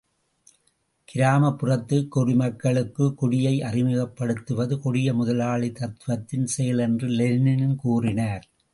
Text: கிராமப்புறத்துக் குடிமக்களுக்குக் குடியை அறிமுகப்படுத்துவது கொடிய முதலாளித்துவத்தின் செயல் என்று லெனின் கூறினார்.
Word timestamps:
கிராமப்புறத்துக் 1.13 2.07
குடிமக்களுக்குக் 2.15 3.13
குடியை 3.13 3.61
அறிமுகப்படுத்துவது 3.61 4.79
கொடிய 4.79 5.13
முதலாளித்துவத்தின் 5.13 6.43
செயல் 6.43 6.77
என்று 6.77 7.07
லெனின் 7.07 7.75
கூறினார். 7.75 8.47